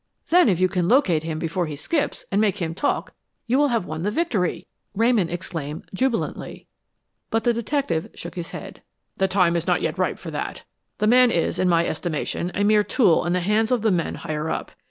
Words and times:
"Then 0.29 0.49
if 0.49 0.59
you 0.59 0.67
can 0.67 0.87
locate 0.87 1.21
him 1.21 1.37
before 1.37 1.67
he 1.67 1.75
skips, 1.75 2.25
and 2.31 2.41
make 2.41 2.57
him 2.59 2.73
talk, 2.73 3.13
you 3.45 3.59
will 3.59 3.67
have 3.67 3.85
won 3.85 4.01
the 4.01 4.09
victory," 4.09 4.65
Ramon 4.95 5.29
exclaimed, 5.29 5.87
jubilantly. 5.93 6.65
But 7.29 7.43
the 7.43 7.53
detective 7.53 8.09
shook 8.15 8.33
his 8.33 8.49
head. 8.49 8.81
"The 9.17 9.27
time 9.27 9.55
is 9.55 9.67
not 9.67 9.83
yet 9.83 9.99
ripe 9.99 10.17
for 10.17 10.31
that. 10.31 10.63
The 10.97 11.05
man 11.05 11.29
is, 11.29 11.59
in 11.59 11.69
my 11.69 11.85
estimation, 11.85 12.51
a 12.55 12.63
mere 12.63 12.83
tool 12.83 13.23
in 13.27 13.33
the 13.33 13.41
hands 13.41 13.69
of 13.69 13.83
the 13.83 13.91
men 13.91 14.15
higher 14.15 14.49
up. 14.49 14.71